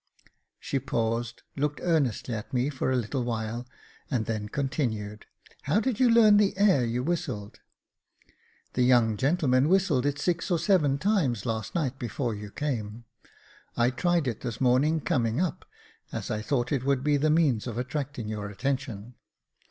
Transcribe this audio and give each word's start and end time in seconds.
She 0.59 0.79
paused, 0.79 1.43
looked 1.55 1.79
earnestly 1.83 2.33
at 2.33 2.51
me 2.51 2.71
for 2.71 2.89
a 2.89 2.95
little 2.95 3.23
while, 3.23 3.67
and 4.09 4.25
then 4.25 4.49
continued," 4.49 5.27
How 5.65 5.79
did 5.79 5.99
you 5.99 6.09
learn 6.09 6.37
the 6.37 6.57
air 6.57 6.83
you 6.83 7.03
whistled?"" 7.03 7.59
The 8.73 8.81
young 8.81 9.15
gentleman 9.15 9.69
whistled 9.69 10.07
it 10.07 10.17
six 10.17 10.49
or 10.49 10.57
seven 10.57 10.97
times 10.97 11.45
last 11.45 11.75
night 11.75 11.99
before 11.99 12.33
you 12.33 12.49
came. 12.49 13.03
I 13.77 13.91
tried 13.91 14.27
it 14.27 14.41
this 14.41 14.59
morning 14.59 15.01
coming 15.01 15.39
up, 15.39 15.65
as 16.11 16.31
I 16.31 16.41
thought 16.41 16.71
it 16.71 16.83
would 16.83 17.03
be 17.03 17.17
the 17.17 17.29
means 17.29 17.67
of 17.67 17.77
attracting 17.77 18.27
your 18.27 18.49
attention. 18.49 19.13